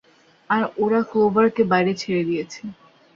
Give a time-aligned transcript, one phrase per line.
[0.49, 2.61] আর ওরা ক্লোভারকে বাইরে ছেঁড়ে দিয়েছে।